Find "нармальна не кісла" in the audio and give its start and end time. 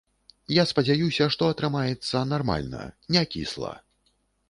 2.33-3.79